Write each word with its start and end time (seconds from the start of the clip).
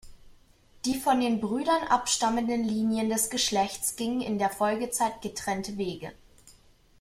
Die 0.85 0.95
von 0.95 1.21
den 1.21 1.39
Brüdern 1.39 1.83
abstammenden 1.83 2.63
Linien 2.63 3.07
des 3.11 3.29
Geschlechts 3.29 3.95
gingen 3.97 4.21
in 4.21 4.39
der 4.39 4.49
Folgezeit 4.49 5.21
getrennte 5.21 5.77
Wege. 5.77 6.11